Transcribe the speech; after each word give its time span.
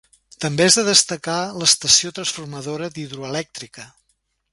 També 0.43 0.63
és 0.69 0.77
de 0.77 0.85
destacar 0.87 1.35
l'estació 1.63 2.13
transformadora 2.21 2.89
d'Hidroelèctrica. 2.97 3.87